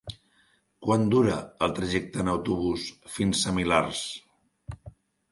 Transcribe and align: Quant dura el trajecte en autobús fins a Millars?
Quant 0.85 1.03
dura 1.13 1.35
el 1.67 1.75
trajecte 1.79 2.23
en 2.23 2.31
autobús 2.31 2.85
fins 3.17 3.43
a 3.43 3.53
Millars? 3.59 4.01